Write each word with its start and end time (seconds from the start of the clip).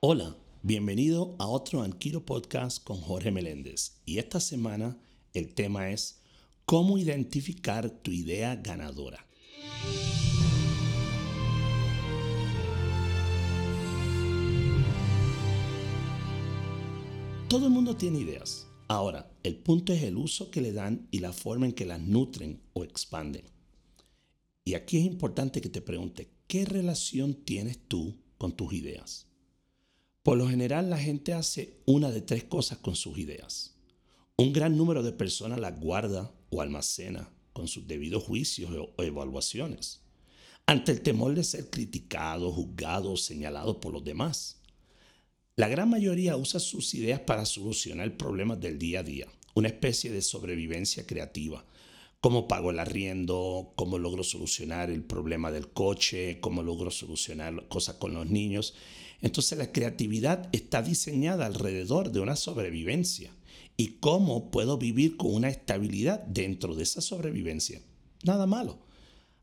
Hola, 0.00 0.36
bienvenido 0.62 1.34
a 1.40 1.48
otro 1.48 1.82
Anquilo 1.82 2.24
Podcast 2.24 2.84
con 2.84 3.00
Jorge 3.00 3.32
Meléndez. 3.32 4.00
Y 4.06 4.18
esta 4.18 4.38
semana 4.38 4.96
el 5.34 5.54
tema 5.54 5.90
es 5.90 6.20
cómo 6.64 6.98
identificar 6.98 7.90
tu 7.90 8.12
idea 8.12 8.54
ganadora. 8.54 9.26
Todo 17.48 17.66
el 17.66 17.72
mundo 17.72 17.96
tiene 17.96 18.20
ideas. 18.20 18.68
Ahora, 18.86 19.28
el 19.42 19.56
punto 19.56 19.92
es 19.92 20.04
el 20.04 20.16
uso 20.16 20.52
que 20.52 20.60
le 20.60 20.70
dan 20.70 21.08
y 21.10 21.18
la 21.18 21.32
forma 21.32 21.66
en 21.66 21.72
que 21.72 21.86
las 21.86 22.00
nutren 22.00 22.62
o 22.72 22.84
expanden. 22.84 23.46
Y 24.64 24.74
aquí 24.74 24.98
es 24.98 25.06
importante 25.06 25.60
que 25.60 25.70
te 25.70 25.82
pregunte, 25.82 26.30
¿qué 26.46 26.64
relación 26.64 27.34
tienes 27.34 27.80
tú 27.88 28.14
con 28.38 28.52
tus 28.52 28.72
ideas? 28.74 29.27
Por 30.28 30.36
lo 30.36 30.46
general 30.46 30.90
la 30.90 30.98
gente 30.98 31.32
hace 31.32 31.78
una 31.86 32.10
de 32.10 32.20
tres 32.20 32.44
cosas 32.44 32.76
con 32.76 32.94
sus 32.94 33.16
ideas. 33.16 33.74
Un 34.36 34.52
gran 34.52 34.76
número 34.76 35.02
de 35.02 35.12
personas 35.12 35.58
las 35.58 35.80
guarda 35.80 36.30
o 36.50 36.60
almacena 36.60 37.30
con 37.54 37.66
sus 37.66 37.86
debidos 37.86 38.24
juicios 38.24 38.70
o 38.94 39.02
evaluaciones, 39.02 40.02
ante 40.66 40.92
el 40.92 41.00
temor 41.00 41.34
de 41.34 41.44
ser 41.44 41.70
criticado, 41.70 42.52
juzgado 42.52 43.12
o 43.12 43.16
señalado 43.16 43.80
por 43.80 43.94
los 43.94 44.04
demás. 44.04 44.60
La 45.56 45.66
gran 45.66 45.88
mayoría 45.88 46.36
usa 46.36 46.60
sus 46.60 46.92
ideas 46.92 47.20
para 47.20 47.46
solucionar 47.46 48.18
problemas 48.18 48.60
del 48.60 48.78
día 48.78 49.00
a 49.00 49.04
día, 49.04 49.28
una 49.54 49.68
especie 49.68 50.12
de 50.12 50.20
sobrevivencia 50.20 51.06
creativa. 51.06 51.64
Cómo 52.20 52.48
pago 52.48 52.70
el 52.70 52.80
arriendo, 52.80 53.72
cómo 53.76 53.96
logro 53.98 54.22
solucionar 54.24 54.90
el 54.90 55.04
problema 55.04 55.50
del 55.50 55.70
coche, 55.70 56.38
cómo 56.40 56.62
logro 56.62 56.90
solucionar 56.90 57.66
cosas 57.68 57.94
con 57.94 58.12
los 58.12 58.28
niños. 58.28 58.74
Entonces 59.20 59.58
la 59.58 59.72
creatividad 59.72 60.48
está 60.52 60.82
diseñada 60.82 61.46
alrededor 61.46 62.12
de 62.12 62.20
una 62.20 62.36
sobrevivencia. 62.36 63.32
¿Y 63.76 63.98
cómo 64.00 64.50
puedo 64.50 64.78
vivir 64.78 65.16
con 65.16 65.34
una 65.34 65.48
estabilidad 65.48 66.20
dentro 66.24 66.74
de 66.74 66.82
esa 66.82 67.00
sobrevivencia? 67.00 67.80
Nada 68.24 68.46
malo. 68.46 68.78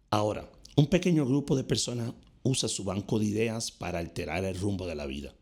Ahora, 0.09 0.50
un 0.75 0.88
pequeño 0.88 1.25
grupo 1.25 1.55
de 1.55 1.63
personas 1.63 2.13
usa 2.44 2.69
su 2.69 2.83
banco 2.83 3.17
de 3.19 3.25
ideas 3.25 3.72
para 3.72 4.00
alterar 4.00 4.44
el 4.45 4.58
rumbo 4.58 4.88
de 4.88 4.95
la 4.95 5.05
vida, 5.05 5.33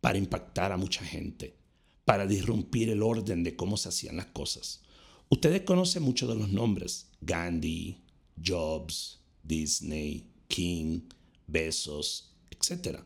para 0.00 0.18
impactar 0.18 0.72
a 0.72 0.76
mucha 0.76 1.04
gente, 1.04 1.56
para 2.04 2.26
disrumpir 2.26 2.90
el 2.90 3.02
orden 3.02 3.42
de 3.42 3.56
cómo 3.56 3.76
se 3.76 3.88
hacían 3.88 4.16
las 4.16 4.26
cosas. 4.26 4.82
Ustedes 5.28 5.62
conocen 5.62 6.02
muchos 6.02 6.28
de 6.28 6.36
los 6.36 6.50
nombres, 6.50 7.08
Gandhi, 7.20 7.98
Jobs, 8.42 9.20
Disney, 9.42 10.30
King, 10.46 11.00
Besos, 11.46 12.36
etc. 12.50 13.00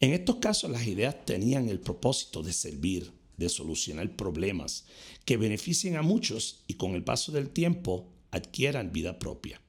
En 0.00 0.12
estos 0.12 0.36
casos 0.36 0.70
las 0.70 0.86
ideas 0.86 1.24
tenían 1.24 1.68
el 1.68 1.80
propósito 1.80 2.42
de 2.42 2.52
servir, 2.52 3.12
de 3.36 3.48
solucionar 3.48 4.14
problemas 4.14 4.84
que 5.24 5.36
beneficien 5.36 5.96
a 5.96 6.02
muchos 6.02 6.64
y 6.66 6.74
con 6.74 6.94
el 6.94 7.02
paso 7.02 7.32
del 7.32 7.50
tiempo 7.50 8.12
adquieran 8.30 8.92
vida 8.92 9.18
propia. 9.18 9.60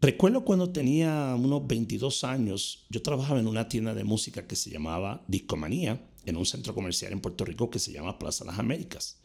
Recuerdo 0.00 0.44
cuando 0.44 0.70
tenía 0.70 1.34
unos 1.36 1.66
22 1.66 2.24
años, 2.24 2.86
yo 2.88 3.02
trabajaba 3.02 3.40
en 3.40 3.48
una 3.48 3.68
tienda 3.68 3.94
de 3.94 4.04
música 4.04 4.46
que 4.46 4.56
se 4.56 4.70
llamaba 4.70 5.24
Discomanía, 5.26 6.08
en 6.24 6.36
un 6.36 6.46
centro 6.46 6.74
comercial 6.74 7.12
en 7.12 7.20
Puerto 7.20 7.44
Rico 7.44 7.70
que 7.70 7.78
se 7.78 7.92
llama 7.92 8.18
Plaza 8.18 8.44
Las 8.44 8.58
Américas. 8.58 9.20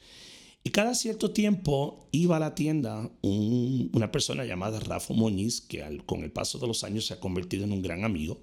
Y 0.64 0.70
cada 0.70 0.96
cierto 0.96 1.32
tiempo 1.32 2.08
iba 2.12 2.38
a 2.38 2.40
la 2.40 2.56
tienda 2.56 3.12
una 3.22 4.12
persona 4.12 4.46
llamada 4.46 4.80
Rafa 4.80 5.14
Moñiz, 5.14 5.62
que 5.62 6.02
con 6.06 6.24
el 6.24 6.32
paso 6.32 6.58
de 6.58 6.68
los 6.68 6.84
años 6.84 7.06
se 7.06 7.16
ha 7.16 7.20
convertido 7.20 7.66
en 7.66 7.74
un 7.74 7.82
gran 7.82 8.06
amigo, 8.06 8.42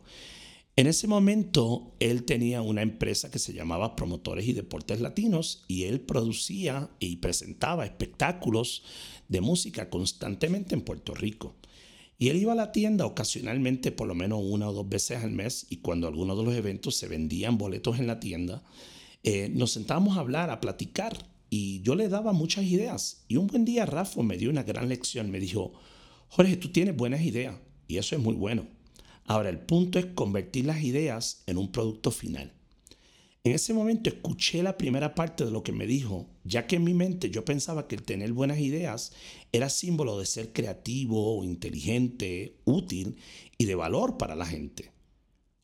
en 0.81 0.86
ese 0.86 1.06
momento 1.06 1.95
él 2.00 2.25
tenía 2.25 2.62
una 2.62 2.81
empresa 2.81 3.31
que 3.31 3.39
se 3.39 3.53
llamaba 3.53 3.97
Promotores 3.97 4.48
y 4.48 4.55
Deportes 4.55 5.03
Latinos 5.03 5.62
y 5.69 5.83
él 5.83 6.00
producía 6.00 6.89
y 6.98 7.17
presentaba 7.17 7.84
espectáculos 7.84 8.83
de 9.28 9.42
música 9.42 9.91
constantemente 9.91 10.74
en 10.74 10.80
Puerto 10.80 11.14
Rico. 11.14 11.55
Y 12.19 12.30
él 12.30 12.39
iba 12.39 12.52
a 12.52 12.57
la 12.57 12.73
tienda 12.73 13.05
ocasionalmente, 13.05 13.92
por 13.92 14.08
lo 14.08 14.14
menos 14.14 14.40
una 14.42 14.70
o 14.70 14.73
dos 14.73 14.89
veces 14.89 15.23
al 15.23 15.33
mes, 15.33 15.67
y 15.69 15.77
cuando 15.77 16.08
algunos 16.08 16.39
de 16.39 16.45
los 16.45 16.55
eventos 16.55 16.96
se 16.96 17.08
vendían 17.08 17.58
boletos 17.58 17.98
en 17.98 18.07
la 18.07 18.19
tienda, 18.19 18.63
eh, 19.23 19.51
nos 19.52 19.73
sentábamos 19.73 20.17
a 20.17 20.20
hablar, 20.20 20.48
a 20.48 20.63
platicar, 20.63 21.29
y 21.51 21.83
yo 21.83 21.95
le 21.95 22.08
daba 22.08 22.33
muchas 22.33 22.64
ideas. 22.64 23.27
Y 23.29 23.36
un 23.36 23.48
buen 23.48 23.67
día 23.67 23.85
Rafa 23.85 24.23
me 24.23 24.39
dio 24.39 24.48
una 24.48 24.63
gran 24.63 24.89
lección, 24.89 25.30
me 25.30 25.40
dijo, 25.40 25.74
Jorge, 26.29 26.57
tú 26.57 26.70
tienes 26.70 26.96
buenas 26.96 27.20
ideas, 27.20 27.57
y 27.86 27.98
eso 27.98 28.17
es 28.17 28.23
muy 28.23 28.35
bueno 28.35 28.80
Ahora, 29.27 29.48
el 29.48 29.61
punto 29.61 29.98
es 29.98 30.07
convertir 30.07 30.67
las 30.67 30.83
ideas 30.83 31.42
en 31.47 31.58
un 31.58 31.70
producto 31.70 32.11
final. 32.11 32.53
En 33.42 33.53
ese 33.53 33.73
momento 33.73 34.11
escuché 34.11 34.63
la 34.63 34.77
primera 34.77 35.14
parte 35.14 35.47
de 35.47 35.51
lo 35.51 35.63
que 35.63 35.73
me 35.73 35.86
dijo, 35.86 36.29
ya 36.45 36.67
que 36.67 36.77
en 36.77 36.85
mi 36.85 36.92
mente 36.92 37.31
yo 37.31 37.42
pensaba 37.42 37.89
que 37.89 37.95
el 37.95 38.03
tener 38.03 38.35
buenas 38.35 38.58
ideas 38.58 39.13
era 39.51 39.70
símbolo 39.70 40.19
de 40.19 40.27
ser 40.27 40.53
creativo, 40.53 41.42
inteligente, 41.42 42.58
útil 42.67 43.17
y 43.57 43.64
de 43.64 43.75
valor 43.75 44.19
para 44.19 44.36
la 44.36 44.45
gente. 44.45 44.92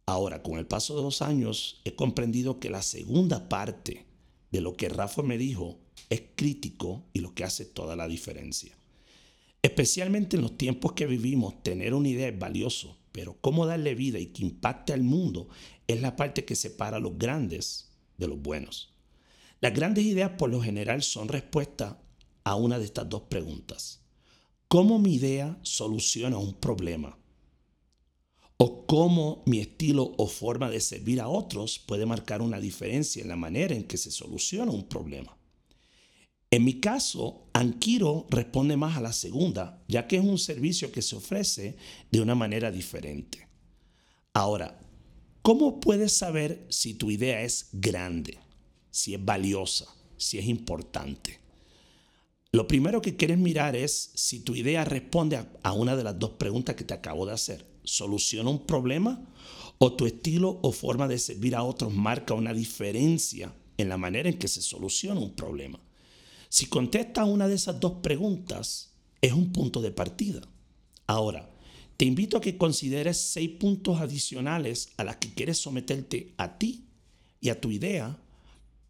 Ahora, 0.07 0.43
con 0.43 0.59
el 0.59 0.67
paso 0.67 0.97
de 0.97 1.03
los 1.03 1.21
años, 1.21 1.83
he 1.85 1.95
comprendido 1.95 2.61
que 2.61 2.71
la 2.71 2.81
segunda 2.81 3.49
parte 3.51 4.07
de 4.53 4.61
lo 4.63 4.75
que 4.75 4.89
Rafa 4.89 5.23
me 5.23 5.37
dijo 5.37 5.79
es 6.09 6.23
crítico 6.35 7.05
y 7.13 7.19
lo 7.19 7.35
que 7.35 7.45
hace 7.45 7.67
toda 7.67 7.95
la 7.95 8.09
diferencia. 8.09 8.75
Especialmente 9.61 10.37
en 10.37 10.43
los 10.43 10.57
tiempos 10.57 10.93
que 10.93 11.07
vivimos, 11.07 11.63
tener 11.63 11.93
una 11.93 12.09
idea 12.09 12.29
es 12.29 12.39
valioso, 12.39 12.97
pero 13.17 13.39
cómo 13.41 13.65
darle 13.65 13.95
vida 13.95 14.19
y 14.19 14.27
que 14.27 14.43
impacte 14.43 14.93
al 14.93 15.03
mundo 15.03 15.49
es 15.87 16.03
la 16.03 16.17
parte 16.17 16.45
que 16.45 16.55
separa 16.55 16.99
a 16.99 17.01
los 17.01 17.17
grandes 17.17 17.89
de 18.19 18.29
los 18.29 18.39
buenos. 18.39 18.93
Las 19.63 19.73
grandes 19.73 20.05
ideas 20.05 20.33
por 20.37 20.51
lo 20.51 20.61
general 20.61 21.03
son 21.03 21.29
respuesta 21.29 21.99
a 22.45 22.57
una 22.57 22.79
de 22.79 22.85
estas 22.85 23.09
dos 23.09 23.23
preguntas. 23.23 24.03
¿Cómo 24.69 24.99
mi 24.99 25.15
idea 25.15 25.59
soluciona 25.63 26.37
un 26.37 26.53
problema? 26.53 27.19
¿O 28.59 28.85
cómo 28.85 29.43
mi 29.47 29.61
estilo 29.61 30.13
o 30.19 30.27
forma 30.27 30.69
de 30.69 30.81
servir 30.81 31.23
a 31.23 31.29
otros 31.29 31.79
puede 31.79 32.05
marcar 32.05 32.43
una 32.43 32.61
diferencia 32.61 33.23
en 33.23 33.29
la 33.29 33.37
manera 33.37 33.75
en 33.75 33.85
que 33.85 33.97
se 33.97 34.11
soluciona 34.11 34.73
un 34.73 34.87
problema? 34.87 35.39
En 36.51 36.65
mi 36.65 36.81
caso, 36.81 37.46
Anquiro 37.57 38.27
responde 38.29 38.77
más 38.77 38.99
a 38.99 39.01
la 39.01 39.15
segunda, 39.15 39.83
ya 39.89 40.07
que 40.07 40.17
es 40.17 40.23
un 40.23 40.37
servicio 40.37 40.93
que 40.93 41.01
se 41.01 41.17
ofrece 41.17 41.79
de 42.11 42.21
una 42.21 42.35
manera 42.35 42.71
diferente. 42.71 43.49
Ahora, 44.35 44.79
¿cómo 45.41 45.81
puedes 45.81 46.13
saber 46.13 46.67
si 46.69 46.93
tu 46.93 47.11
idea 47.11 47.41
es 47.41 47.71
grande, 47.73 48.39
si 48.91 49.15
es 49.15 49.25
valiosa, 49.25 49.87
si 50.19 50.39
es 50.39 50.45
importante? 50.45 51.41
Lo 52.53 52.69
primero 52.69 53.01
que 53.01 53.17
quieres 53.17 53.39
mirar 53.39 53.75
es 53.75 54.11
si 54.15 54.41
tu 54.41 54.55
idea 54.55 54.85
responde 54.85 55.43
a, 55.63 55.73
una 55.73 55.97
de 55.97 56.05
las 56.05 56.19
dos 56.19 56.33
preguntas 56.33 56.77
que 56.77 56.85
te 56.85 56.93
acabo 56.93 57.25
de 57.25 57.33
hacer. 57.33 57.65
¿Soluciona 57.85 58.51
un 58.51 58.67
problema? 58.67 59.33
¿O 59.79 59.95
tu 59.95 60.05
estilo 60.05 60.61
o 60.63 60.73
forma 60.73 61.09
de 61.09 61.19
servir 61.19 61.57
a 61.57 61.63
otros 61.63 61.95
marca 61.95 62.35
una 62.35 62.53
diferencia 62.53 63.55
en 63.79 63.89
la 63.89 63.97
manera 63.97 64.29
en 64.29 64.39
que 64.39 64.47
se 64.47 64.61
soluciona 64.61 65.21
un 65.21 65.35
problema? 65.35 65.81
Si 66.57 66.65
contestas 66.65 67.29
una 67.29 67.49
de 67.49 67.55
esas 67.55 67.79
dos 67.81 68.01
preguntas, 68.03 68.95
es 69.21 69.35
un 69.35 69.53
punto 69.53 69.83
de 69.83 69.91
partida. 69.91 70.41
Ahora, 71.07 71.51
te 71.99 72.07
invito 72.07 72.39
a 72.39 72.41
que 72.41 72.57
consideres 72.57 73.19
seis 73.19 73.51
puntos 73.61 74.01
adicionales 74.01 74.89
a 74.97 75.05
las 75.05 75.17
que 75.17 75.35
quieres 75.35 75.59
someterte 75.59 76.33
a 76.39 76.57
ti 76.57 76.87
y 77.43 77.51
a 77.51 77.61
tu 77.61 77.71
idea 77.71 78.19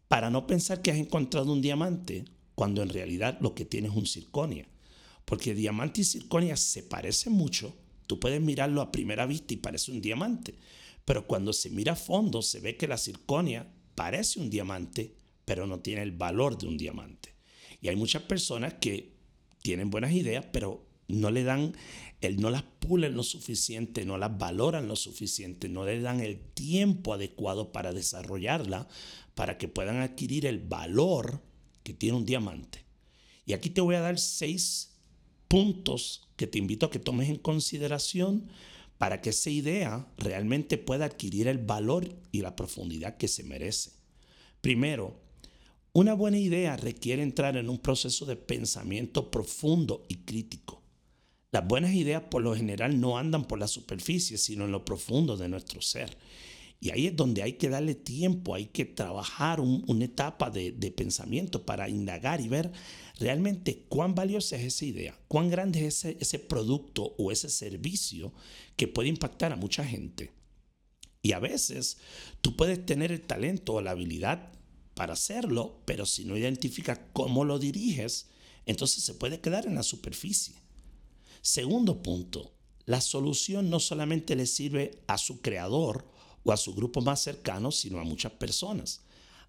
para 0.07 0.29
no 0.29 0.47
pensar 0.47 0.81
que 0.81 0.91
has 0.91 0.97
encontrado 0.97 1.51
un 1.51 1.61
diamante 1.61 2.23
cuando 2.55 2.81
en 2.81 2.87
realidad 2.87 3.37
lo 3.41 3.53
que 3.53 3.65
tienes 3.65 3.91
es 3.91 3.97
un 3.97 4.05
circonia. 4.05 4.65
Porque 5.25 5.53
diamante 5.53 5.99
y 5.99 6.05
circonia 6.05 6.55
se 6.55 6.83
parecen 6.83 7.33
mucho. 7.33 7.75
Tú 8.07 8.17
puedes 8.17 8.39
mirarlo 8.39 8.79
a 8.79 8.93
primera 8.93 9.25
vista 9.25 9.53
y 9.53 9.57
parece 9.57 9.91
un 9.91 9.99
diamante. 9.99 10.57
Pero 11.03 11.27
cuando 11.27 11.51
se 11.51 11.69
mira 11.69 11.91
a 11.91 11.97
fondo 11.97 12.41
se 12.41 12.61
ve 12.61 12.77
que 12.77 12.87
la 12.87 12.97
circonia 12.97 13.69
parece 13.93 14.39
un 14.39 14.49
diamante, 14.49 15.15
pero 15.43 15.67
no 15.67 15.81
tiene 15.81 16.03
el 16.03 16.13
valor 16.13 16.57
de 16.57 16.67
un 16.67 16.77
diamante. 16.77 17.36
Y 17.81 17.89
hay 17.89 17.95
muchas 17.95 18.23
personas 18.23 18.75
que 18.75 19.13
tienen 19.61 19.89
buenas 19.89 20.11
ideas, 20.11 20.45
pero 20.51 20.85
no 21.07 21.31
le 21.31 21.43
dan, 21.43 21.73
el, 22.21 22.39
no 22.39 22.49
las 22.49 22.63
pulen 22.63 23.15
lo 23.15 23.23
suficiente, 23.23 24.05
no 24.05 24.17
las 24.17 24.37
valoran 24.37 24.87
lo 24.87 24.95
suficiente, 24.95 25.69
no 25.69 25.85
le 25.85 25.99
dan 26.01 26.19
el 26.19 26.39
tiempo 26.39 27.13
adecuado 27.13 27.71
para 27.71 27.93
desarrollarla, 27.93 28.87
para 29.35 29.57
que 29.57 29.67
puedan 29.67 29.97
adquirir 29.97 30.45
el 30.45 30.59
valor 30.59 31.41
que 31.83 31.93
tiene 31.93 32.17
un 32.17 32.25
diamante. 32.25 32.85
Y 33.45 33.53
aquí 33.53 33.69
te 33.69 33.81
voy 33.81 33.95
a 33.95 34.01
dar 34.01 34.19
seis 34.19 34.97
puntos 35.47 36.27
que 36.35 36.47
te 36.47 36.57
invito 36.57 36.85
a 36.85 36.91
que 36.91 36.99
tomes 36.99 37.29
en 37.29 37.37
consideración 37.37 38.49
para 38.97 39.21
que 39.21 39.29
esa 39.29 39.49
idea 39.49 40.07
realmente 40.17 40.77
pueda 40.77 41.05
adquirir 41.05 41.47
el 41.47 41.59
valor 41.59 42.15
y 42.31 42.41
la 42.41 42.55
profundidad 42.55 43.17
que 43.17 43.27
se 43.27 43.43
merece. 43.43 43.91
Primero, 44.59 45.21
una 45.97 46.13
buena 46.13 46.37
idea 46.37 46.77
requiere 46.77 47.23
entrar 47.23 47.57
en 47.57 47.71
un 47.71 47.79
proceso 47.79 48.27
de 48.27 48.35
pensamiento 48.35 49.31
profundo 49.31 50.05
y 50.07 50.17
crítico. 50.17 50.83
Las 51.51 51.67
buenas 51.67 51.91
ideas 51.95 52.21
por 52.29 52.43
lo 52.43 52.55
general 52.55 53.01
no 53.01 53.17
andan 53.17 53.45
por 53.45 53.57
la 53.57 53.67
superficie, 53.67 54.37
sino 54.37 54.65
en 54.65 54.71
lo 54.71 54.85
profundo 54.85 55.37
de 55.37 55.49
nuestro 55.49 55.81
ser. 55.81 56.15
Y 56.79 56.91
ahí 56.91 57.07
es 57.07 57.15
donde 57.15 57.41
hay 57.41 57.53
que 57.53 57.69
darle 57.69 57.95
tiempo, 57.95 58.53
hay 58.53 58.67
que 58.67 58.85
trabajar 58.85 59.59
una 59.59 60.05
etapa 60.05 60.51
de, 60.51 60.71
pensamiento 60.95 61.65
para 61.65 61.89
indagar 61.89 62.41
y 62.41 62.47
ver 62.47 62.71
realmente 63.19 63.87
cuán 63.89 64.13
valiosa 64.13 64.55
es 64.55 64.65
esa 64.65 64.85
idea, 64.85 65.19
cuán 65.27 65.49
grande 65.49 65.87
es 65.87 66.05
ese, 66.05 66.37
producto 66.37 67.15
o 67.17 67.31
ese 67.31 67.49
servicio 67.49 68.33
que 68.75 68.87
puede 68.87 69.09
impactar 69.09 69.51
a 69.51 69.55
mucha 69.55 69.83
gente. 69.83 70.31
Y 71.23 71.31
a 71.31 71.39
veces 71.39 71.97
tú 72.41 72.55
puedes 72.55 72.85
tener 72.85 73.11
el 73.11 73.21
talento 73.21 73.73
o 73.73 73.81
la 73.81 73.89
habilidad 73.89 74.51
para 74.97 75.13
hacerlo, 75.13 75.79
pero 75.85 76.05
si 76.05 76.25
no 76.25 76.35
identificas 76.35 76.99
cómo 77.13 77.45
lo 77.45 77.59
diriges, 77.59 78.27
entonces 78.65 79.03
se 79.03 79.13
puede 79.13 79.39
quedar 79.39 79.67
en 79.67 79.75
la 79.75 79.83
superficie. 79.83 80.55
Segundo 81.41 82.01
punto, 82.01 82.51
la 82.85 82.99
solución 82.99 83.69
no 83.69 83.79
solamente 83.79 84.35
le 84.35 84.47
sirve 84.47 85.03
a 85.07 85.17
su 85.17 85.39
creador 85.41 86.09
o 86.43 86.51
a 86.51 86.57
su 86.57 86.73
grupo 86.73 87.01
más 87.01 87.21
cercano, 87.21 87.71
sino 87.71 87.99
a 87.99 88.03
muchas 88.03 88.31
personas. 88.33 89.01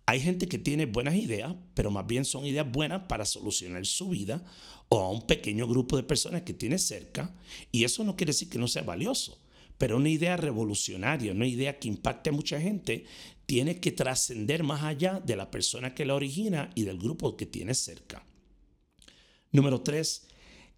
Hay 0.06 0.20
gente 0.20 0.48
que 0.48 0.58
tiene 0.58 0.86
buenas 0.86 1.14
ideas, 1.14 1.54
pero 1.74 1.90
más 1.90 2.06
bien 2.06 2.24
son 2.24 2.46
ideas 2.46 2.70
buenas 2.70 3.02
para 3.08 3.24
solucionar 3.24 3.84
su 3.86 4.10
vida 4.10 4.44
o 4.88 5.00
a 5.00 5.10
un 5.10 5.26
pequeño 5.26 5.66
grupo 5.66 5.96
de 5.96 6.02
personas 6.02 6.42
que 6.42 6.54
tiene 6.54 6.78
cerca, 6.78 7.34
y 7.72 7.84
eso 7.84 8.04
no 8.04 8.16
quiere 8.16 8.30
decir 8.30 8.48
que 8.48 8.58
no 8.58 8.68
sea 8.68 8.82
valioso, 8.82 9.38
pero 9.76 9.96
una 9.96 10.08
idea 10.08 10.36
revolucionaria, 10.36 11.32
una 11.32 11.46
idea 11.46 11.78
que 11.78 11.88
impacte 11.88 12.30
a 12.30 12.32
mucha 12.32 12.60
gente, 12.60 13.04
tiene 13.48 13.80
que 13.80 13.92
trascender 13.92 14.62
más 14.62 14.82
allá 14.82 15.22
de 15.24 15.34
la 15.34 15.50
persona 15.50 15.94
que 15.94 16.04
la 16.04 16.14
origina 16.14 16.70
y 16.74 16.82
del 16.82 16.98
grupo 16.98 17.34
que 17.34 17.46
tiene 17.46 17.72
cerca. 17.72 18.22
Número 19.52 19.80
tres, 19.80 20.26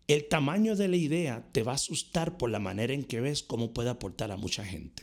el 0.07 0.29
tamaño 0.29 0.77
de 0.77 0.87
la 0.87 0.97
idea 0.97 1.49
te 1.51 1.65
va 1.65 1.73
a 1.73 1.75
asustar 1.75 2.39
por 2.39 2.49
la 2.49 2.61
manera 2.61 2.95
en 2.95 3.03
que 3.03 3.21
ves 3.21 3.43
cómo 3.43 3.75
puede 3.75 3.91
aportar 3.91 4.31
a 4.31 4.37
mucha 4.37 4.65
gente. 4.65 5.03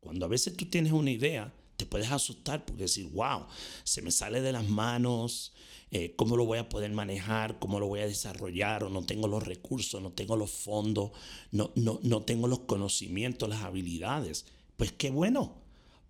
Cuando 0.00 0.26
a 0.26 0.28
veces 0.28 0.56
tú 0.56 0.66
tienes 0.66 0.92
una 0.92 1.12
idea, 1.12 1.54
te 1.76 1.86
puedes 1.86 2.10
asustar 2.10 2.64
porque 2.64 2.82
decir, 2.82 3.08
wow, 3.12 3.46
se 3.84 4.02
me 4.02 4.10
sale 4.10 4.40
de 4.40 4.50
las 4.50 4.68
manos, 4.68 5.52
eh, 5.92 6.16
cómo 6.16 6.36
lo 6.36 6.44
voy 6.44 6.58
a 6.58 6.68
poder 6.68 6.90
manejar, 6.90 7.60
cómo 7.60 7.78
lo 7.78 7.86
voy 7.86 8.00
a 8.00 8.08
desarrollar, 8.08 8.82
o 8.82 8.90
no 8.90 9.06
tengo 9.06 9.28
los 9.28 9.46
recursos, 9.46 10.02
no 10.02 10.10
tengo 10.10 10.34
los 10.34 10.50
fondos, 10.50 11.12
no, 11.52 11.70
no, 11.76 12.00
no 12.02 12.22
tengo 12.22 12.48
los 12.48 12.60
conocimientos, 12.60 13.48
las 13.48 13.62
habilidades. 13.62 14.46
Pues 14.76 14.90
qué 14.90 15.10
bueno, 15.10 15.63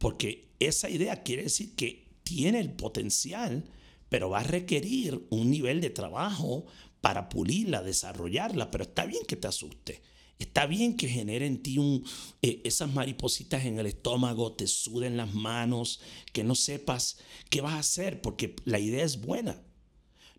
porque 0.04 0.50
esa 0.60 0.90
idea 0.90 1.22
quiere 1.22 1.44
decir 1.44 1.74
que 1.76 2.18
tiene 2.24 2.60
el 2.60 2.70
potencial, 2.72 3.64
pero 4.10 4.28
va 4.28 4.40
a 4.40 4.42
requerir 4.42 5.26
un 5.30 5.50
nivel 5.50 5.80
de 5.80 5.88
trabajo 5.88 6.66
para 7.00 7.30
pulirla, 7.30 7.82
desarrollarla, 7.82 8.70
pero 8.70 8.84
está 8.84 9.06
bien 9.06 9.22
que 9.26 9.36
te 9.36 9.48
asuste. 9.48 10.02
Está 10.38 10.66
bien 10.66 10.98
que 10.98 11.08
genere 11.08 11.46
en 11.46 11.62
ti 11.62 11.78
un, 11.78 12.04
eh, 12.42 12.60
esas 12.64 12.92
maripositas 12.92 13.64
en 13.64 13.78
el 13.78 13.86
estómago, 13.86 14.52
te 14.52 14.66
suden 14.66 15.16
las 15.16 15.32
manos, 15.32 16.02
que 16.34 16.44
no 16.44 16.54
sepas 16.54 17.16
qué 17.48 17.62
vas 17.62 17.72
a 17.72 17.78
hacer, 17.78 18.20
porque 18.20 18.56
la 18.66 18.80
idea 18.80 19.04
es 19.04 19.22
buena. 19.22 19.62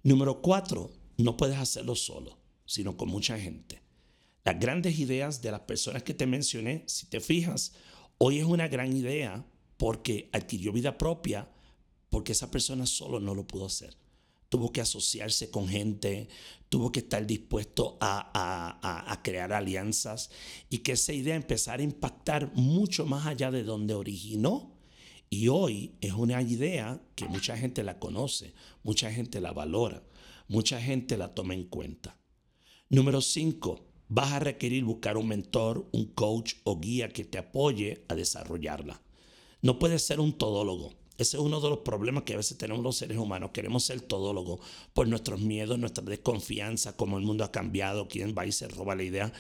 Número 0.04 0.44
cuatro, 0.44 0.92
no 1.18 1.38
puedes 1.38 1.58
hacerlo 1.58 1.96
solo, 1.96 2.38
sino 2.68 2.98
con 2.98 3.10
mucha 3.10 3.40
gente. 3.40 3.82
Las 4.44 4.60
grandes 4.60 5.00
ideas 5.00 5.42
de 5.42 5.50
las 5.50 5.62
personas 5.62 6.04
que 6.04 6.14
te 6.14 6.28
mencioné, 6.28 6.84
si 6.86 7.08
te 7.08 7.20
fijas, 7.20 7.74
hoy 8.20 8.38
es 8.38 8.46
una 8.46 8.68
gran 8.68 8.96
idea 8.96 9.44
porque 9.78 10.30
adquirió 10.34 10.72
vida 10.72 10.98
propia, 10.98 11.50
porque 12.10 12.32
esa 12.32 12.52
persona 12.52 12.86
solo 12.86 13.20
no 13.20 13.36
lo 13.36 13.46
pudo 13.46 13.66
hacer 13.66 13.98
tuvo 14.56 14.72
que 14.72 14.80
asociarse 14.80 15.50
con 15.50 15.68
gente, 15.68 16.30
tuvo 16.70 16.90
que 16.90 17.00
estar 17.02 17.28
dispuesto 17.28 17.98
a, 18.00 19.20
crear 19.24 19.52
alianzas 19.52 20.30
y 20.70 20.78
que 20.78 20.94
esa 20.94 21.12
idea 21.12 21.36
empezara 21.36 21.82
a 21.82 21.86
impactar 21.86 22.54
mucho 22.56 23.06
más 23.06 23.26
allá 23.26 23.52
de 23.52 23.64
donde 23.64 23.94
originó. 23.94 24.72
Y 25.30 25.50
hoy 25.50 25.96
es 26.00 26.14
una 26.14 26.42
idea 26.42 27.02
que 27.16 27.28
mucha 27.28 27.58
gente 27.58 27.84
la 27.84 28.00
conoce, 28.00 28.54
mucha 28.84 29.12
gente 29.12 29.42
la 29.42 29.52
valora, 29.52 30.04
mucha 30.48 30.80
gente 30.80 31.18
la 31.18 31.34
toma 31.34 31.54
en 31.54 31.66
cuenta. 31.66 32.18
Número 32.90 33.20
5. 33.20 33.84
Vas 34.08 34.32
a 34.32 34.40
requerir 34.40 34.86
buscar 34.86 35.18
un 35.18 35.28
mentor, 35.28 35.90
un 35.92 36.06
coach 36.14 36.54
o 36.64 36.80
guía 36.80 37.10
que 37.10 37.26
te 37.26 37.40
apoye 37.40 38.06
a 38.08 38.16
desarrollarla. 38.16 39.02
No 39.66 39.80
puedes 39.80 40.04
ser 40.04 40.20
un 40.20 40.32
todólogo. 40.32 40.94
Ese 41.18 41.38
es 41.38 41.42
uno 41.42 41.60
de 41.60 41.70
los 41.72 41.80
problemas 41.80 42.22
que 42.22 42.36
a 42.36 42.38
veces 42.38 42.56
tenemos 42.56 42.84
los 42.84 42.98
seres 42.98 43.18
humanos. 43.18 43.50
Queremos 43.52 43.84
ser 43.84 44.00
todólogos 44.00 44.60
por 44.94 45.08
nuestros 45.08 45.42
miedos, 45.42 45.80
nuestra 45.80 46.04
desconfianza, 46.04 46.96
como 46.96 47.18
el 47.18 47.24
mundo 47.24 47.44
ha 47.44 47.52
cambiado, 47.52 48.08
quién 48.08 48.36
va 48.38 48.46
y 48.46 48.52
se 48.52 48.68
roba 48.68 48.94
la 48.94 49.02
idea. 49.02 49.34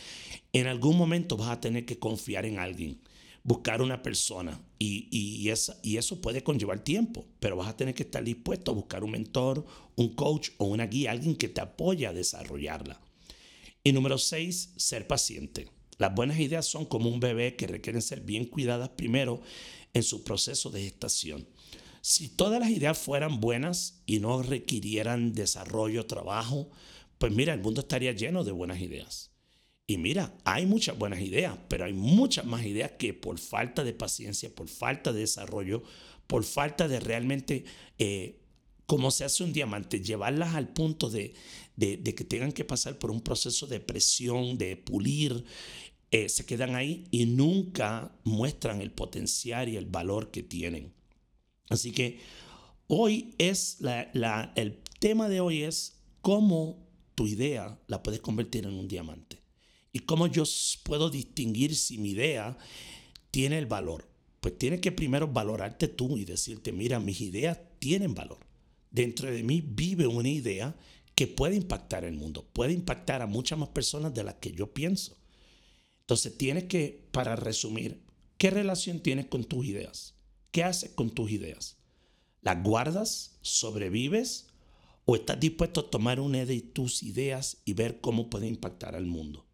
En 0.51 0.65
algún 0.65 0.97
momento 0.97 1.37
vas 1.37 1.49
a 1.49 1.61
tener 1.61 1.85
que 1.85 1.99
confiar 1.99 2.47
en 2.47 2.57
alguien, 2.57 2.99
buscar 3.43 3.83
una 3.83 4.01
persona 4.01 4.59
y 4.79 5.47
eso 5.49 6.21
puede 6.21 6.43
conllevar 6.43 6.83
tiempo, 6.83 7.27
pero 7.39 7.57
vas 7.57 7.67
a 7.67 7.77
tener 7.77 7.93
que 7.93 8.01
estar 8.01 8.23
dispuesto 8.23 8.71
a 8.71 8.73
buscar 8.73 9.03
un 9.03 9.11
mentor, 9.11 9.63
un 9.95 10.15
coach 10.15 10.49
o 10.57 10.65
una 10.65 10.87
guía, 10.87 11.11
alguien 11.11 11.35
que 11.35 11.49
te 11.49 11.61
apoye 11.61 12.07
a 12.07 12.13
desarrollarla. 12.13 12.99
Y 13.83 13.91
número 13.91 14.17
seis, 14.17 14.73
ser 14.75 15.05
paciente. 15.05 15.67
Las 15.97 16.13
buenas 16.13 16.39
ideas 16.39 16.65
son 16.65 16.85
como 16.85 17.09
un 17.09 17.19
bebé 17.19 17.55
que 17.55 17.67
requieren 17.67 18.01
ser 18.01 18.21
bien 18.21 18.45
cuidadas 18.45 18.89
primero 18.89 19.41
en 19.93 20.03
su 20.03 20.23
proceso 20.23 20.69
de 20.69 20.83
gestación. 20.83 21.47
Si 22.01 22.29
todas 22.29 22.59
las 22.59 22.69
ideas 22.69 22.97
fueran 22.97 23.39
buenas 23.39 24.01
y 24.05 24.19
no 24.19 24.43
requirieran 24.43 25.33
desarrollo, 25.33 26.05
trabajo, 26.05 26.69
pues 27.17 27.31
mira, 27.31 27.53
el 27.53 27.61
mundo 27.61 27.81
estaría 27.81 28.11
lleno 28.11 28.43
de 28.43 28.51
buenas 28.51 28.79
ideas. 28.79 29.31
Y 29.87 29.97
mira, 29.97 30.35
hay 30.43 30.65
muchas 30.65 30.97
buenas 30.97 31.21
ideas, 31.21 31.57
pero 31.67 31.85
hay 31.85 31.93
muchas 31.93 32.45
más 32.45 32.65
ideas 32.65 32.91
que 32.99 33.13
por 33.13 33.39
falta 33.39 33.83
de 33.83 33.93
paciencia, 33.93 34.53
por 34.53 34.67
falta 34.67 35.13
de 35.13 35.21
desarrollo, 35.21 35.83
por 36.27 36.43
falta 36.43 36.87
de 36.87 36.99
realmente, 36.99 37.65
eh, 37.99 38.41
como 38.85 39.11
se 39.11 39.23
hace 39.23 39.43
un 39.43 39.53
diamante, 39.53 40.01
llevarlas 40.01 40.55
al 40.55 40.69
punto 40.69 41.09
de, 41.09 41.33
que 41.77 42.23
tengan 42.23 42.51
que 42.51 42.65
pasar 42.65 42.99
por 42.99 43.11
un 43.11 43.21
proceso 43.21 43.67
de 43.67 43.79
presión, 43.79 44.57
de 44.57 44.77
pulir, 44.77 45.45
eh, 46.11 46.29
se 46.29 46.45
quedan 46.45 46.75
ahí 46.75 47.07
y 47.11 47.25
nunca 47.25 48.15
muestran 48.23 48.81
el 48.81 48.91
potencial 48.91 49.69
y 49.69 49.77
el 49.77 49.85
valor 49.85 50.31
que 50.31 50.43
tienen. 50.43 50.93
Así 51.69 51.91
que 51.91 52.19
hoy 52.87 53.33
es 53.37 53.79
el 54.55 54.79
tema 54.99 55.29
de 55.29 55.39
hoy 55.41 55.63
es 55.63 55.97
cómo 56.21 56.85
tu 57.15 57.27
idea 57.27 57.79
la 57.87 58.03
puedes 58.03 58.21
convertir 58.21 58.65
en 58.65 58.73
un 58.73 58.87
diamante 58.87 59.41
y 59.91 59.99
cómo 59.99 60.27
yo 60.27 60.43
puedo 60.83 61.09
distinguir 61.09 61.75
si 61.75 61.97
mi 61.97 62.11
idea 62.11 62.57
tiene 63.31 63.57
el 63.57 63.65
valor. 63.65 64.07
Pues 64.41 64.57
tienes 64.57 64.79
que 64.81 64.91
primero 64.91 65.27
valorarte 65.27 65.87
tú 65.87 66.17
y 66.17 66.25
decirte, 66.25 66.71
mira, 66.71 66.99
mis 66.99 67.21
ideas 67.21 67.57
tienen 67.79 68.13
valor. 68.13 68.45
Dentro 68.95 69.29
de 69.29 69.43
mí 69.43 69.59
vive 69.61 70.07
una 70.07 70.29
idea 70.29 70.73
que 71.15 71.27
puede 71.27 71.57
impactar 71.57 72.05
el 72.05 72.15
mundo, 72.15 72.47
puede 72.53 72.71
impactar 72.71 73.21
a 73.21 73.27
muchas 73.27 73.59
más 73.59 73.67
personas 73.67 74.13
de 74.13 74.23
las 74.23 74.35
que 74.35 74.53
yo 74.53 74.73
pienso. 74.73 75.17
Entonces 75.99 76.37
tienes 76.37 76.63
que, 76.63 77.05
para 77.11 77.35
resumir, 77.35 77.99
¿qué 78.37 78.51
relación 78.51 79.01
tienes 79.01 79.25
con 79.25 79.43
tus 79.43 79.65
ideas? 79.65 80.15
¿Qué 80.51 80.63
haces 80.63 80.91
con 80.91 81.09
tus 81.09 81.29
ideas? 81.29 81.75
¿Las 82.41 82.63
guardas? 82.63 83.37
¿Sobrevives? 83.41 84.47
¿O 85.03 85.17
estás 85.17 85.41
dispuesto 85.41 85.81
a 85.81 85.89
tomar 85.89 86.21
una 86.21 86.45
de 86.45 86.61
tus 86.61 87.03
ideas 87.03 87.57
y 87.65 87.73
ver 87.73 87.99
cómo 87.99 88.29
puede 88.29 88.47
impactar 88.47 88.95
al 88.95 89.07
mundo? 89.07 89.45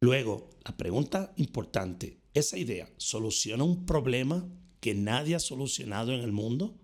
Luego, 0.00 0.50
la 0.64 0.76
pregunta 0.76 1.32
importante, 1.36 2.18
¿esa 2.34 2.58
idea 2.58 2.90
soluciona 2.96 3.62
un 3.62 3.86
problema 3.86 4.48
que 4.80 4.96
nadie 4.96 5.36
ha 5.36 5.40
solucionado 5.40 6.12
en 6.12 6.22
el 6.22 6.32
mundo? 6.32 6.79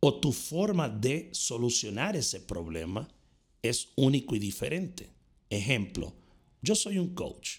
¿O 0.00 0.20
tu 0.20 0.32
forma 0.32 0.88
de 0.88 1.30
solucionar 1.32 2.16
ese 2.16 2.40
problema 2.40 3.08
es 3.62 3.88
único 3.96 4.36
y 4.36 4.38
diferente? 4.38 5.10
Ejemplo, 5.48 6.14
yo 6.62 6.74
soy 6.74 6.98
un 6.98 7.14
coach. 7.14 7.58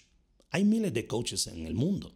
Hay 0.50 0.64
miles 0.64 0.94
de 0.94 1.06
coaches 1.06 1.46
en 1.46 1.66
el 1.66 1.74
mundo. 1.74 2.14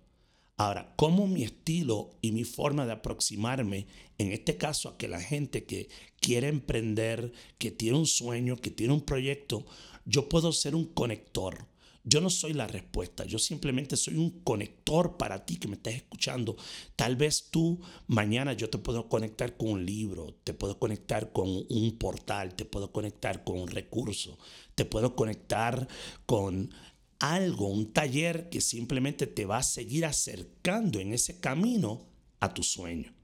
Ahora, 0.56 0.94
¿cómo 0.96 1.26
mi 1.26 1.42
estilo 1.42 2.18
y 2.20 2.30
mi 2.30 2.44
forma 2.44 2.86
de 2.86 2.92
aproximarme, 2.92 3.86
en 4.18 4.32
este 4.32 4.56
caso 4.56 4.88
a 4.88 4.96
que 4.96 5.08
la 5.08 5.20
gente 5.20 5.64
que 5.64 5.88
quiere 6.20 6.48
emprender, 6.48 7.32
que 7.58 7.70
tiene 7.70 7.98
un 7.98 8.06
sueño, 8.06 8.56
que 8.56 8.70
tiene 8.70 8.92
un 8.92 9.00
proyecto, 9.00 9.66
yo 10.04 10.28
puedo 10.28 10.52
ser 10.52 10.74
un 10.74 10.84
conector? 10.84 11.66
Yo 12.04 12.20
no 12.20 12.30
soy 12.30 12.52
la 12.52 12.66
respuesta, 12.66 13.24
yo 13.24 13.38
simplemente 13.38 13.96
soy 13.96 14.16
un 14.16 14.42
conector 14.42 15.16
para 15.16 15.46
ti 15.46 15.56
que 15.56 15.68
me 15.68 15.76
estás 15.76 15.94
escuchando. 15.94 16.56
Tal 16.96 17.14
vez 17.14 17.48
tú 17.50 17.80
mañana 18.08 18.54
yo 18.54 18.68
te 18.68 18.78
puedo 18.78 19.08
conectar 19.08 19.56
con 19.56 19.68
un 19.68 19.86
libro, 19.86 20.34
te 20.42 20.52
puedo 20.52 20.80
conectar 20.80 21.32
con 21.32 21.48
un 21.68 21.98
portal, 21.98 22.56
te 22.56 22.64
puedo 22.64 22.90
conectar 22.90 23.44
con 23.44 23.60
un 23.60 23.68
recurso, 23.68 24.36
te 24.74 24.84
puedo 24.84 25.14
conectar 25.14 25.86
con 26.26 26.74
algo, 27.20 27.68
un 27.68 27.92
taller 27.92 28.48
que 28.50 28.60
simplemente 28.60 29.28
te 29.28 29.46
va 29.46 29.58
a 29.58 29.62
seguir 29.62 30.04
acercando 30.04 30.98
en 30.98 31.12
ese 31.12 31.38
camino 31.38 32.08
a 32.40 32.52
tu 32.52 32.64
sueño. 32.64 33.14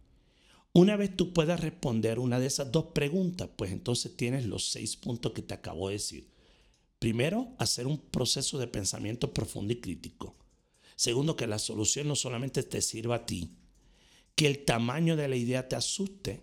Una 0.72 0.96
vez 0.96 1.16
tú 1.16 1.32
puedas 1.32 1.58
responder 1.58 2.20
una 2.20 2.38
de 2.38 2.46
esas 2.46 2.70
dos 2.70 2.92
preguntas, 2.94 3.50
pues 3.56 3.72
entonces 3.72 4.16
tienes 4.16 4.46
los 4.46 4.70
seis 4.70 4.96
puntos 4.96 5.32
que 5.32 5.42
te 5.42 5.54
acabo 5.54 5.88
de 5.88 5.94
decir. 5.94 6.37
Primero, 6.98 7.54
hacer 7.58 7.86
un 7.86 7.98
proceso 7.98 8.58
de 8.58 8.66
pensamiento 8.66 9.32
profundo 9.32 9.72
y 9.72 9.80
crítico. 9.80 10.36
Segundo, 10.96 11.36
que 11.36 11.46
la 11.46 11.58
solución 11.58 12.08
no 12.08 12.16
solamente 12.16 12.62
te 12.64 12.82
sirva 12.82 13.16
a 13.16 13.26
ti, 13.26 13.52
que 14.34 14.46
el 14.46 14.64
tamaño 14.64 15.16
de 15.16 15.28
la 15.28 15.36
idea 15.36 15.68
te 15.68 15.76
asuste, 15.76 16.42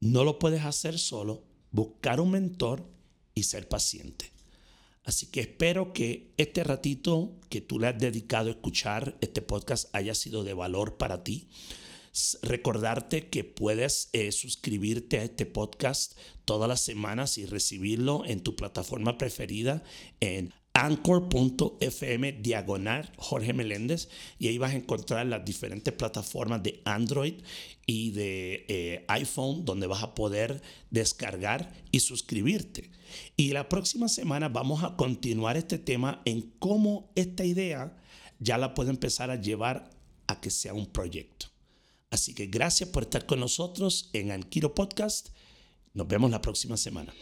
no 0.00 0.24
lo 0.24 0.38
puedes 0.38 0.64
hacer 0.64 0.98
solo, 0.98 1.44
buscar 1.70 2.20
un 2.20 2.32
mentor 2.32 2.86
y 3.34 3.44
ser 3.44 3.68
paciente. 3.68 4.32
Así 5.04 5.26
que 5.26 5.40
espero 5.40 5.92
que 5.92 6.32
este 6.36 6.62
ratito 6.62 7.38
que 7.48 7.60
tú 7.60 7.78
le 7.78 7.88
has 7.88 7.98
dedicado 7.98 8.48
a 8.48 8.52
escuchar 8.52 9.16
este 9.20 9.42
podcast 9.42 9.94
haya 9.94 10.14
sido 10.14 10.44
de 10.44 10.54
valor 10.54 10.98
para 10.98 11.24
ti. 11.24 11.48
Recordarte 12.42 13.28
que 13.28 13.44
puedes 13.44 14.10
eh, 14.12 14.32
suscribirte 14.32 15.18
a 15.18 15.24
este 15.24 15.46
podcast 15.46 16.18
todas 16.44 16.68
las 16.68 16.80
semanas 16.80 17.38
y 17.38 17.46
recibirlo 17.46 18.24
en 18.26 18.40
tu 18.40 18.56
plataforma 18.56 19.16
preferida 19.16 19.82
en 20.20 20.52
anchor.fm 20.72 22.32
diagonal 22.32 23.12
Jorge 23.16 23.52
Meléndez 23.52 24.08
y 24.38 24.48
ahí 24.48 24.58
vas 24.58 24.72
a 24.72 24.76
encontrar 24.76 25.26
las 25.26 25.44
diferentes 25.44 25.92
plataformas 25.92 26.62
de 26.62 26.80
Android 26.84 27.34
y 27.86 28.12
de 28.12 28.64
eh, 28.68 29.04
iPhone 29.08 29.64
donde 29.64 29.86
vas 29.86 30.02
a 30.02 30.14
poder 30.14 30.62
descargar 30.90 31.72
y 31.90 32.00
suscribirte. 32.00 32.90
Y 33.36 33.50
la 33.50 33.68
próxima 33.68 34.08
semana 34.08 34.48
vamos 34.48 34.84
a 34.84 34.96
continuar 34.96 35.56
este 35.56 35.78
tema 35.78 36.22
en 36.24 36.52
cómo 36.58 37.10
esta 37.14 37.44
idea 37.44 37.96
ya 38.38 38.56
la 38.58 38.74
puede 38.74 38.90
empezar 38.90 39.30
a 39.30 39.40
llevar 39.40 39.90
a 40.28 40.40
que 40.40 40.50
sea 40.50 40.72
un 40.72 40.86
proyecto. 40.86 41.49
Así 42.10 42.34
que 42.34 42.46
gracias 42.46 42.88
por 42.88 43.04
estar 43.04 43.26
con 43.26 43.40
nosotros 43.40 44.10
en 44.12 44.32
Anquiro 44.32 44.74
Podcast. 44.74 45.28
Nos 45.94 46.08
vemos 46.08 46.30
la 46.30 46.42
próxima 46.42 46.76
semana. 46.76 47.12